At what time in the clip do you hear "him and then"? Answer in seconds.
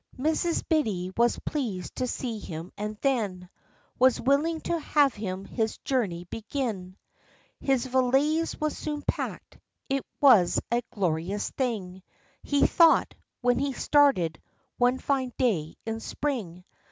2.39-3.49